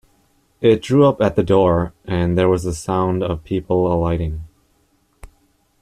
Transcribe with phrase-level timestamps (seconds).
[0.61, 4.41] It drew up at the door, and there was the sound of people alighting.